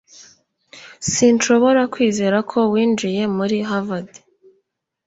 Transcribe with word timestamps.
Sinshobora 1.11 1.81
kwizera 1.93 2.37
ko 2.51 2.59
winjiye 2.71 3.21
muri 3.35 3.57
Harvard 3.69 4.11